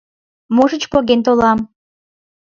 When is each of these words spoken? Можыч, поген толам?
Можыч, 0.55 0.83
поген 0.91 1.19
толам? 1.25 1.59